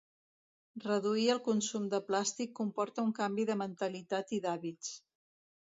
[0.85, 4.99] Reduir el consum de plàstic comporta un canvi de mentalitat i d'hàbits.